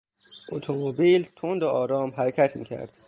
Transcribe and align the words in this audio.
اتومبیل 0.51 1.27
تند 1.35 1.63
و 1.63 1.67
آرام 1.67 2.09
حرکت 2.09 2.55
میکرد. 2.55 2.89